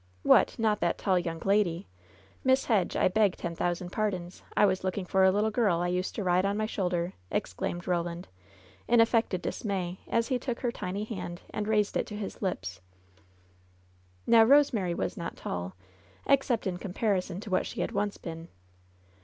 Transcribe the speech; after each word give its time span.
"What! 0.23 0.57
not 0.57 0.79
that 0.79 0.97
tall 0.97 1.21
yoimg 1.21 1.45
lady? 1.45 1.85
if 2.43 2.49
iss 2.49 2.65
Hedge, 2.65 2.95
I 2.95 3.07
beg 3.07 3.35
ten 3.35 3.53
thousand 3.53 3.91
pardons. 3.91 4.41
I 4.57 4.65
was 4.65 4.83
looking 4.83 5.05
for 5.05 5.23
a 5.23 5.29
little 5.29 5.51
girl 5.51 5.77
I 5.77 5.89
used 5.89 6.15
to 6.15 6.23
ride 6.23 6.43
on 6.43 6.57
my 6.57 6.65
shoulder!" 6.65 7.13
exclaimed 7.29 7.87
Roland, 7.87 8.27
in 8.87 8.99
affected 8.99 9.43
dismay, 9.43 9.99
as 10.07 10.29
he 10.29 10.39
took 10.39 10.61
her 10.61 10.71
tiny 10.71 11.03
hand 11.03 11.41
and 11.51 11.67
raised 11.67 11.95
it 11.95 12.07
to 12.07 12.15
his 12.15 12.41
lips. 12.41 12.81
Now, 14.25 14.43
Rosemary 14.43 14.95
was 14.95 15.17
not 15.17 15.35
tall, 15.37 15.75
except 16.25 16.65
in 16.65 16.77
comparison 16.77 17.39
to 17.41 17.51
what 17.51 17.67
she 17.67 17.81
had 17.81 17.91
once 17.91 18.17
been. 18.17 18.47